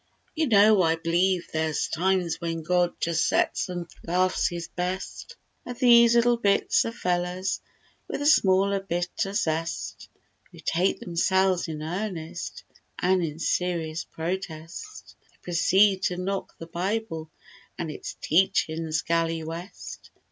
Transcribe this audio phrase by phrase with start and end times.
[0.35, 5.35] 205 You know I b'lieve there's times when God Just sets an' laughs his best,
[5.63, 7.61] At these little bits o' fellers
[8.07, 10.09] With a smaller bit o' zest,
[10.51, 12.63] Who take themselves in earnest
[12.97, 17.29] An' in serious protest They proceed to knock the Bible
[17.77, 20.09] An' its teachin's galley west.